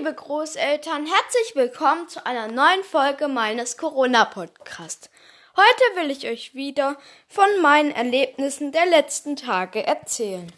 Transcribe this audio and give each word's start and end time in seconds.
liebe 0.00 0.14
Großeltern, 0.14 1.04
herzlich 1.04 1.56
willkommen 1.56 2.08
zu 2.08 2.24
einer 2.24 2.48
neuen 2.48 2.82
Folge 2.84 3.28
meines 3.28 3.76
Corona-Podcasts. 3.76 5.10
Heute 5.54 6.00
will 6.00 6.10
ich 6.10 6.26
euch 6.26 6.54
wieder 6.54 6.96
von 7.28 7.44
meinen 7.60 7.90
Erlebnissen 7.90 8.72
der 8.72 8.86
letzten 8.86 9.36
Tage 9.36 9.86
erzählen. 9.86 10.50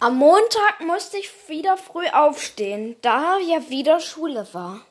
Am 0.00 0.18
Montag 0.18 0.80
musste 0.80 1.16
ich 1.16 1.30
wieder 1.48 1.78
früh 1.78 2.06
aufstehen, 2.08 2.96
da 3.00 3.38
ja 3.38 3.70
wieder 3.70 4.00
Schule 4.00 4.46
war. 4.52 4.82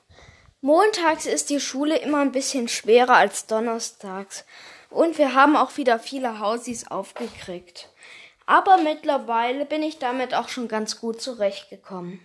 Montags 0.62 1.28
ist 1.28 1.52
die 1.52 1.60
Schule 1.60 1.98
immer 1.98 2.22
ein 2.22 2.32
bisschen 2.32 2.68
schwerer 2.68 3.18
als 3.18 3.46
donnerstags 3.46 4.44
und 4.90 5.20
wir 5.20 5.36
haben 5.36 5.56
auch 5.56 5.78
wieder 5.78 6.00
viele 6.00 6.40
Hausis 6.40 6.88
aufgekriegt. 6.88 7.93
Aber 8.46 8.78
mittlerweile 8.78 9.66
bin 9.66 9.84
ich 9.84 10.00
damit 10.00 10.34
auch 10.34 10.50
schon 10.50 10.68
ganz 10.68 11.00
gut 11.00 11.22
zurechtgekommen. 11.22 12.20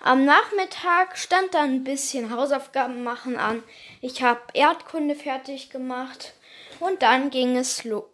Am 0.00 0.24
Nachmittag 0.24 1.16
stand 1.16 1.54
dann 1.54 1.76
ein 1.76 1.84
bisschen 1.84 2.34
Hausaufgaben 2.34 3.04
machen 3.04 3.38
an. 3.38 3.62
Ich 4.00 4.22
habe 4.22 4.40
Erdkunde 4.52 5.14
fertig 5.14 5.70
gemacht 5.70 6.34
und 6.80 7.02
dann 7.02 7.30
ging 7.30 7.56
es 7.56 7.84
los 7.84 8.04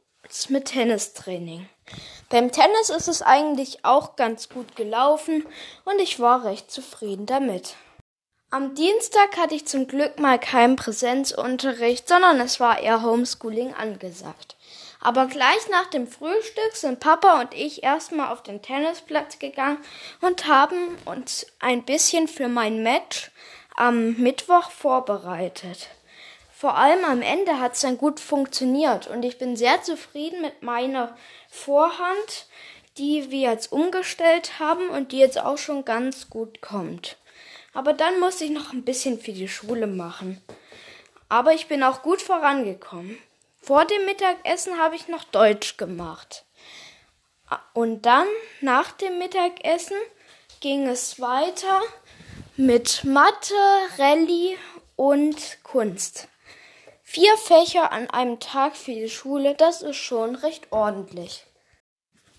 mit 0.48 0.66
Tennistraining. 0.66 1.68
Beim 2.28 2.52
Tennis 2.52 2.90
ist 2.90 3.08
es 3.08 3.22
eigentlich 3.22 3.84
auch 3.84 4.14
ganz 4.14 4.48
gut 4.48 4.76
gelaufen 4.76 5.44
und 5.84 6.00
ich 6.00 6.20
war 6.20 6.44
recht 6.44 6.70
zufrieden 6.70 7.26
damit. 7.26 7.74
Am 8.52 8.74
Dienstag 8.74 9.36
hatte 9.36 9.54
ich 9.54 9.66
zum 9.66 9.88
Glück 9.88 10.18
mal 10.20 10.38
keinen 10.38 10.76
Präsenzunterricht, 10.76 12.08
sondern 12.08 12.40
es 12.40 12.60
war 12.60 12.80
eher 12.80 13.02
Homeschooling 13.02 13.74
angesagt. 13.74 14.56
Aber 15.00 15.26
gleich 15.26 15.68
nach 15.70 15.86
dem 15.86 16.06
Frühstück 16.06 16.74
sind 16.74 17.00
Papa 17.00 17.40
und 17.40 17.54
ich 17.54 17.82
erstmal 17.82 18.32
auf 18.32 18.42
den 18.42 18.60
Tennisplatz 18.60 19.38
gegangen 19.38 19.78
und 20.20 20.46
haben 20.46 20.98
uns 21.06 21.46
ein 21.58 21.84
bisschen 21.84 22.28
für 22.28 22.48
mein 22.48 22.82
Match 22.82 23.30
am 23.76 24.14
Mittwoch 24.14 24.70
vorbereitet. 24.70 25.88
Vor 26.52 26.76
allem 26.76 27.06
am 27.06 27.22
Ende 27.22 27.58
hat 27.58 27.72
es 27.72 27.80
dann 27.80 27.96
gut 27.96 28.20
funktioniert 28.20 29.06
und 29.06 29.22
ich 29.22 29.38
bin 29.38 29.56
sehr 29.56 29.82
zufrieden 29.82 30.42
mit 30.42 30.62
meiner 30.62 31.16
Vorhand, 31.48 32.46
die 32.98 33.30
wir 33.30 33.50
jetzt 33.50 33.72
umgestellt 33.72 34.58
haben 34.58 34.90
und 34.90 35.12
die 35.12 35.18
jetzt 35.18 35.40
auch 35.40 35.56
schon 35.56 35.86
ganz 35.86 36.28
gut 36.28 36.60
kommt. 36.60 37.16
Aber 37.72 37.94
dann 37.94 38.20
musste 38.20 38.44
ich 38.44 38.50
noch 38.50 38.74
ein 38.74 38.84
bisschen 38.84 39.18
für 39.18 39.32
die 39.32 39.48
Schule 39.48 39.86
machen. 39.86 40.42
Aber 41.30 41.54
ich 41.54 41.68
bin 41.68 41.82
auch 41.82 42.02
gut 42.02 42.20
vorangekommen. 42.20 43.16
Vor 43.60 43.84
dem 43.84 44.04
Mittagessen 44.06 44.78
habe 44.78 44.96
ich 44.96 45.08
noch 45.08 45.24
Deutsch 45.24 45.76
gemacht. 45.76 46.44
Und 47.74 48.02
dann, 48.06 48.26
nach 48.60 48.92
dem 48.92 49.18
Mittagessen, 49.18 49.96
ging 50.60 50.86
es 50.88 51.20
weiter 51.20 51.80
mit 52.56 53.04
Mathe, 53.04 53.54
Rallye 53.98 54.56
und 54.96 55.62
Kunst. 55.62 56.28
Vier 57.02 57.36
Fächer 57.38 57.90
an 57.92 58.08
einem 58.10 58.38
Tag 58.38 58.76
für 58.76 58.92
die 58.92 59.10
Schule, 59.10 59.54
das 59.54 59.82
ist 59.82 59.96
schon 59.96 60.36
recht 60.36 60.70
ordentlich. 60.70 61.44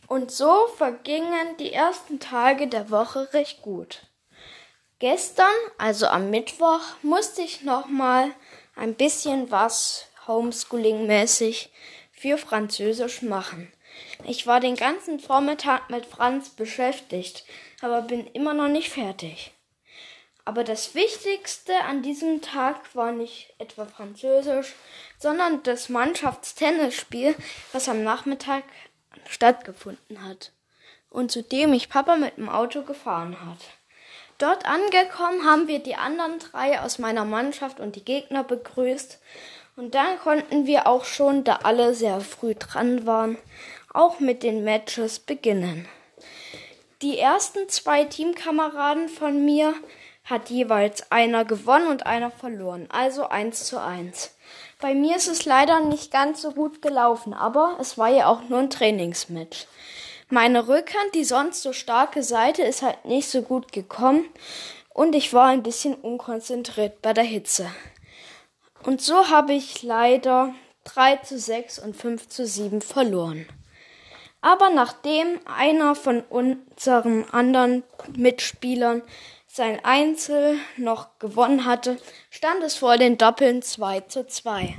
Und 0.07 0.31
so 0.31 0.67
vergingen 0.77 1.57
die 1.57 1.73
ersten 1.73 2.19
Tage 2.19 2.67
der 2.67 2.89
Woche 2.89 3.33
recht 3.33 3.61
gut. 3.61 4.03
Gestern, 4.99 5.53
also 5.77 6.07
am 6.07 6.29
Mittwoch, 6.29 6.81
musste 7.01 7.41
ich 7.41 7.63
nochmal 7.63 8.31
ein 8.75 8.95
bisschen 8.95 9.51
was 9.51 10.07
Homeschooling-mäßig 10.27 11.69
für 12.11 12.37
Französisch 12.37 13.21
machen. 13.21 13.71
Ich 14.25 14.47
war 14.47 14.59
den 14.59 14.75
ganzen 14.75 15.19
Vormittag 15.19 15.89
mit 15.89 16.05
Franz 16.05 16.49
beschäftigt, 16.49 17.43
aber 17.81 18.01
bin 18.01 18.27
immer 18.27 18.53
noch 18.53 18.67
nicht 18.67 18.89
fertig. 18.89 19.51
Aber 20.45 20.63
das 20.63 20.95
Wichtigste 20.95 21.73
an 21.87 22.01
diesem 22.01 22.41
Tag 22.41 22.95
war 22.95 23.11
nicht 23.11 23.53
etwa 23.59 23.85
Französisch, 23.85 24.73
sondern 25.19 25.61
das 25.63 25.89
Mannschaftstennisspiel, 25.89 27.35
was 27.73 27.89
am 27.89 28.03
Nachmittag 28.03 28.63
stattgefunden 29.27 30.23
hat 30.23 30.51
und 31.09 31.31
zu 31.31 31.43
dem 31.43 31.73
ich 31.73 31.89
Papa 31.89 32.15
mit 32.15 32.37
dem 32.37 32.49
Auto 32.49 32.81
gefahren 32.81 33.37
hat. 33.45 33.59
Dort 34.39 34.65
angekommen 34.65 35.45
haben 35.45 35.67
wir 35.67 35.79
die 35.79 35.95
anderen 35.95 36.39
drei 36.39 36.81
aus 36.81 36.97
meiner 36.97 37.25
Mannschaft 37.25 37.79
und 37.79 37.95
die 37.95 38.03
Gegner 38.03 38.43
begrüßt 38.43 39.19
und 39.75 39.95
dann 39.95 40.19
konnten 40.19 40.65
wir 40.65 40.87
auch 40.87 41.05
schon, 41.05 41.43
da 41.43 41.59
alle 41.63 41.93
sehr 41.93 42.21
früh 42.21 42.55
dran 42.55 43.05
waren, 43.05 43.37
auch 43.93 44.19
mit 44.19 44.43
den 44.43 44.63
Matches 44.63 45.19
beginnen. 45.19 45.87
Die 47.01 47.17
ersten 47.17 47.67
zwei 47.67 48.03
Teamkameraden 48.05 49.09
von 49.09 49.43
mir 49.43 49.73
hat 50.23 50.49
jeweils 50.49 51.11
einer 51.11 51.45
gewonnen 51.45 51.87
und 51.87 52.05
einer 52.05 52.29
verloren, 52.29 52.87
also 52.91 53.27
eins 53.27 53.65
zu 53.65 53.81
eins. 53.81 54.35
Bei 54.79 54.93
mir 54.93 55.15
ist 55.15 55.27
es 55.27 55.45
leider 55.45 55.79
nicht 55.79 56.11
ganz 56.11 56.41
so 56.41 56.51
gut 56.51 56.81
gelaufen, 56.81 57.33
aber 57.33 57.77
es 57.79 57.97
war 57.97 58.09
ja 58.09 58.27
auch 58.27 58.41
nur 58.49 58.59
ein 58.59 58.69
Trainingsmatch. 58.69 59.67
Meine 60.29 60.67
Rückhand, 60.67 61.13
die 61.13 61.23
sonst 61.23 61.61
so 61.61 61.73
starke 61.73 62.23
Seite, 62.23 62.63
ist 62.63 62.81
halt 62.81 63.03
nicht 63.05 63.29
so 63.29 63.41
gut 63.41 63.71
gekommen 63.71 64.25
und 64.93 65.15
ich 65.15 65.33
war 65.33 65.47
ein 65.47 65.63
bisschen 65.63 65.95
unkonzentriert 65.95 67.01
bei 67.01 67.13
der 67.13 67.23
Hitze. 67.23 67.69
Und 68.83 69.01
so 69.01 69.29
habe 69.29 69.53
ich 69.53 69.83
leider 69.83 70.53
3 70.85 71.17
zu 71.17 71.37
6 71.37 71.79
und 71.79 71.95
5 71.95 72.27
zu 72.27 72.45
7 72.45 72.81
verloren. 72.81 73.47
Aber 74.41 74.71
nachdem 74.71 75.39
einer 75.45 75.93
von 75.93 76.21
unseren 76.21 77.25
anderen 77.31 77.83
Mitspielern 78.15 79.03
sein 79.47 79.83
Einzel 79.83 80.57
noch 80.77 81.19
gewonnen 81.19 81.65
hatte, 81.65 81.97
stand 82.31 82.63
es 82.63 82.75
vor 82.75 82.97
den 82.97 83.17
Doppeln 83.17 83.61
2 83.61 84.01
zu 84.01 84.25
2. 84.25 84.75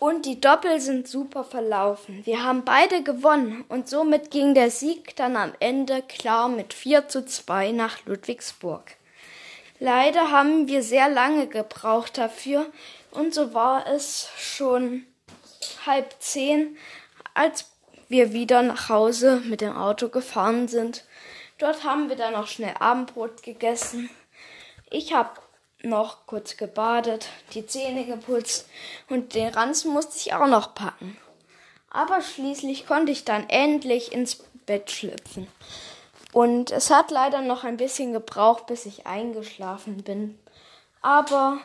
Und 0.00 0.24
die 0.24 0.40
Doppel 0.40 0.80
sind 0.80 1.06
super 1.06 1.44
verlaufen. 1.44 2.24
Wir 2.24 2.42
haben 2.42 2.64
beide 2.64 3.02
gewonnen 3.02 3.64
und 3.68 3.88
somit 3.88 4.30
ging 4.30 4.54
der 4.54 4.70
Sieg 4.70 5.14
dann 5.16 5.36
am 5.36 5.52
Ende 5.60 6.02
klar 6.02 6.48
mit 6.48 6.72
4 6.72 7.06
zu 7.08 7.26
2 7.26 7.72
nach 7.72 8.04
Ludwigsburg. 8.06 8.96
Leider 9.78 10.30
haben 10.30 10.68
wir 10.68 10.82
sehr 10.82 11.08
lange 11.08 11.46
gebraucht 11.46 12.18
dafür 12.18 12.66
und 13.10 13.34
so 13.34 13.54
war 13.54 13.86
es 13.86 14.28
schon 14.36 15.06
halb 15.86 16.14
zehn, 16.20 16.76
als 17.34 17.70
wir 18.08 18.32
wieder 18.32 18.62
nach 18.62 18.88
Hause 18.88 19.40
mit 19.44 19.60
dem 19.60 19.76
Auto 19.76 20.08
gefahren 20.08 20.68
sind. 20.68 21.04
Dort 21.58 21.84
haben 21.84 22.08
wir 22.08 22.16
dann 22.16 22.32
noch 22.32 22.48
schnell 22.48 22.74
Abendbrot 22.78 23.42
gegessen. 23.42 24.10
Ich 24.90 25.12
habe 25.12 25.40
noch 25.82 26.26
kurz 26.26 26.56
gebadet, 26.56 27.28
die 27.54 27.66
Zähne 27.66 28.04
geputzt 28.04 28.68
und 29.08 29.34
den 29.34 29.48
Ranzen 29.48 29.92
musste 29.92 30.16
ich 30.16 30.34
auch 30.34 30.46
noch 30.46 30.74
packen. 30.74 31.16
Aber 31.90 32.20
schließlich 32.20 32.86
konnte 32.86 33.12
ich 33.12 33.24
dann 33.24 33.48
endlich 33.48 34.12
ins 34.12 34.36
Bett 34.66 34.90
schlüpfen. 34.90 35.48
Und 36.32 36.70
es 36.70 36.90
hat 36.90 37.10
leider 37.10 37.40
noch 37.40 37.64
ein 37.64 37.76
bisschen 37.76 38.12
gebraucht, 38.12 38.66
bis 38.66 38.86
ich 38.86 39.06
eingeschlafen 39.06 40.04
bin. 40.04 40.38
Aber 41.02 41.58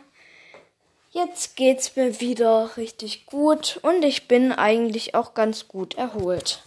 jetzt 1.15 1.55
geht's 1.55 1.95
mir 1.95 2.19
wieder 2.19 2.75
richtig 2.75 3.25
gut 3.25 3.79
und 3.81 4.03
ich 4.03 4.27
bin 4.27 4.51
eigentlich 4.51 5.15
auch 5.15 5.33
ganz 5.33 5.67
gut 5.69 5.95
erholt. 5.95 6.61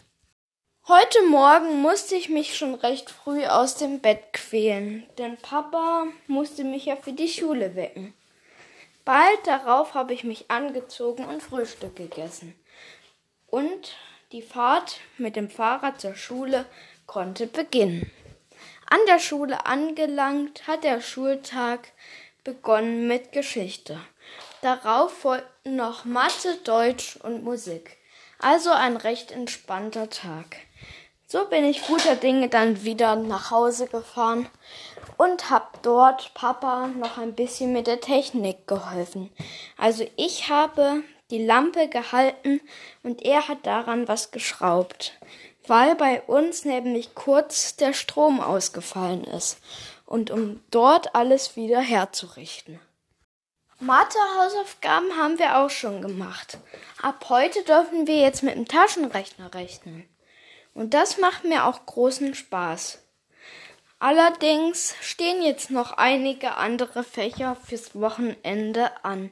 Heute 0.88 1.22
Morgen 1.28 1.82
musste 1.82 2.14
ich 2.14 2.30
mich 2.30 2.56
schon 2.56 2.74
recht 2.74 3.10
früh 3.10 3.44
aus 3.44 3.74
dem 3.74 4.00
Bett 4.00 4.32
quälen, 4.32 5.06
denn 5.18 5.36
Papa 5.36 6.06
musste 6.26 6.64
mich 6.64 6.86
ja 6.86 6.96
für 6.96 7.12
die 7.12 7.28
Schule 7.28 7.76
wecken. 7.76 8.14
Bald 9.04 9.38
darauf 9.44 9.92
habe 9.92 10.14
ich 10.14 10.24
mich 10.24 10.50
angezogen 10.50 11.26
und 11.26 11.42
Frühstück 11.42 11.96
gegessen. 11.96 12.54
Und 13.48 13.96
die 14.32 14.42
Fahrt 14.42 15.00
mit 15.18 15.36
dem 15.36 15.50
Fahrrad 15.50 16.00
zur 16.00 16.14
Schule 16.14 16.64
konnte 17.06 17.46
beginnen. 17.46 18.10
An 18.86 18.98
der 19.08 19.18
Schule 19.18 19.66
angelangt 19.66 20.66
hat 20.66 20.84
der 20.84 21.02
Schultag 21.02 21.92
begonnen 22.44 23.06
mit 23.08 23.32
Geschichte. 23.32 24.00
Darauf 24.62 25.12
folgten 25.12 25.76
noch 25.76 26.04
Mathe, 26.04 26.56
Deutsch 26.64 27.16
und 27.22 27.44
Musik. 27.44 27.96
Also 28.40 28.70
ein 28.70 28.96
recht 28.96 29.30
entspannter 29.30 30.10
Tag. 30.10 30.56
So 31.26 31.44
bin 31.44 31.64
ich 31.64 31.86
guter 31.86 32.16
Dinge 32.16 32.48
dann 32.48 32.82
wieder 32.84 33.14
nach 33.14 33.50
Hause 33.50 33.86
gefahren 33.86 34.48
und 35.16 35.50
hab 35.50 35.82
dort 35.82 36.32
Papa 36.34 36.86
noch 36.86 37.18
ein 37.18 37.34
bisschen 37.34 37.72
mit 37.72 37.86
der 37.86 38.00
Technik 38.00 38.66
geholfen. 38.66 39.30
Also 39.76 40.06
ich 40.16 40.48
habe 40.48 41.02
die 41.30 41.44
Lampe 41.44 41.88
gehalten 41.88 42.60
und 43.02 43.22
er 43.22 43.46
hat 43.46 43.66
daran 43.66 44.08
was 44.08 44.30
geschraubt, 44.30 45.12
weil 45.66 45.94
bei 45.94 46.22
uns 46.22 46.64
nämlich 46.64 47.14
kurz 47.14 47.76
der 47.76 47.92
Strom 47.92 48.40
ausgefallen 48.40 49.24
ist 49.24 49.58
und 50.06 50.30
um 50.30 50.60
dort 50.70 51.14
alles 51.14 51.56
wieder 51.56 51.80
herzurichten. 51.80 52.80
Mathe-Hausaufgaben 53.80 55.16
haben 55.16 55.38
wir 55.38 55.58
auch 55.58 55.70
schon 55.70 56.02
gemacht. 56.02 56.58
Ab 57.00 57.26
heute 57.28 57.62
dürfen 57.62 58.08
wir 58.08 58.16
jetzt 58.16 58.42
mit 58.42 58.56
dem 58.56 58.66
Taschenrechner 58.66 59.54
rechnen. 59.54 60.08
Und 60.74 60.94
das 60.94 61.18
macht 61.18 61.44
mir 61.44 61.64
auch 61.64 61.86
großen 61.86 62.34
Spaß. 62.34 63.00
Allerdings 64.00 64.94
stehen 65.00 65.42
jetzt 65.42 65.70
noch 65.70 65.92
einige 65.92 66.56
andere 66.56 67.04
Fächer 67.04 67.56
fürs 67.56 67.94
Wochenende 67.94 68.90
an, 69.04 69.30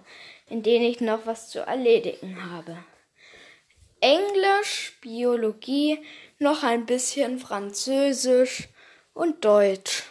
in 0.49 0.63
denen 0.63 0.85
ich 0.85 1.01
noch 1.01 1.27
was 1.27 1.51
zu 1.51 1.61
erledigen 1.61 2.51
habe. 2.53 2.79
Englisch, 4.01 4.97
Biologie, 5.01 6.05
noch 6.39 6.63
ein 6.63 6.87
bisschen 6.87 7.41
Französisch 7.41 8.69
und 9.13 9.45
Deutsch. 9.45 10.05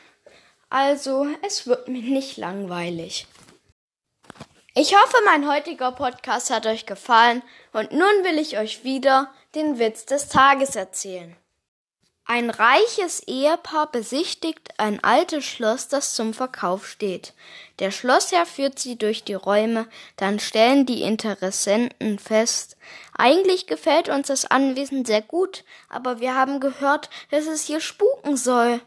Also, 0.69 1.27
es 1.41 1.67
wird 1.67 1.87
mir 1.87 2.01
nicht 2.01 2.35
langweilig. 2.35 3.27
Ich 4.77 4.93
hoffe, 4.93 5.15
mein 5.23 5.47
heutiger 5.47 5.93
Podcast 5.93 6.49
hat 6.49 6.65
euch 6.65 6.85
gefallen 6.85 7.41
und 7.71 7.93
nun 7.93 8.01
will 8.23 8.37
ich 8.37 8.57
euch 8.57 8.83
wieder 8.83 9.33
den 9.55 9.79
Witz 9.79 10.05
des 10.05 10.27
Tages 10.27 10.75
erzählen. 10.75 11.33
Ein 12.25 12.49
reiches 12.49 13.21
Ehepaar 13.21 13.89
besichtigt 13.89 14.73
ein 14.77 15.01
altes 15.01 15.45
Schloss, 15.45 15.87
das 15.87 16.13
zum 16.13 16.33
Verkauf 16.33 16.89
steht. 16.89 17.33
Der 17.79 17.89
Schlossherr 17.89 18.45
führt 18.45 18.77
sie 18.77 18.97
durch 18.97 19.23
die 19.23 19.35
Räume, 19.35 19.87
dann 20.17 20.39
stellen 20.41 20.85
die 20.85 21.03
Interessenten 21.03 22.19
fest, 22.19 22.75
eigentlich 23.17 23.67
gefällt 23.67 24.09
uns 24.09 24.27
das 24.27 24.43
Anwesen 24.43 25.05
sehr 25.05 25.21
gut, 25.21 25.63
aber 25.87 26.19
wir 26.19 26.35
haben 26.35 26.59
gehört, 26.59 27.09
dass 27.31 27.47
es 27.47 27.63
hier 27.63 27.79
spuken 27.79 28.35
soll. 28.35 28.81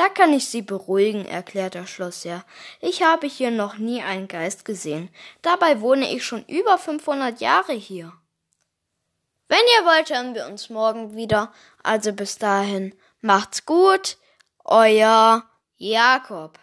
Da 0.00 0.08
kann 0.08 0.32
ich 0.32 0.48
Sie 0.48 0.62
beruhigen, 0.62 1.26
erklärt 1.26 1.74
der 1.74 1.86
Schlossherr. 1.86 2.42
Ich 2.80 3.02
habe 3.02 3.26
hier 3.26 3.50
noch 3.50 3.76
nie 3.76 4.00
einen 4.00 4.28
Geist 4.28 4.64
gesehen. 4.64 5.10
Dabei 5.42 5.82
wohne 5.82 6.10
ich 6.10 6.24
schon 6.24 6.42
über 6.46 6.78
500 6.78 7.38
Jahre 7.42 7.74
hier. 7.74 8.10
Wenn 9.48 9.58
ihr 9.58 9.84
wollt, 9.84 10.08
hören 10.08 10.34
wir 10.34 10.46
uns 10.46 10.70
morgen 10.70 11.16
wieder. 11.16 11.52
Also 11.82 12.14
bis 12.14 12.38
dahin, 12.38 12.94
macht's 13.20 13.66
gut, 13.66 14.16
euer 14.64 15.44
Jakob. 15.76 16.58